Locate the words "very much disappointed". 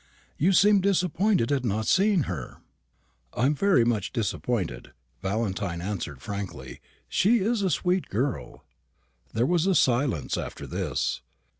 3.53-4.93